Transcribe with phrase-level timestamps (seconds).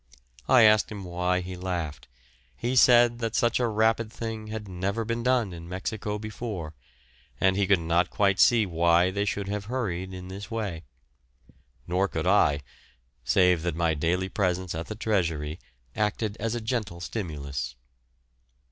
[0.49, 2.07] I asked him why he laughed;
[2.57, 6.73] he said such a rapid thing had never been done in Mexico before,
[7.39, 10.85] and he could not quite see why they should have hurried in this way;
[11.85, 12.61] nor could I,
[13.23, 15.59] save that my daily presence at the Treasury
[15.95, 17.75] acted as a gentle stimulus.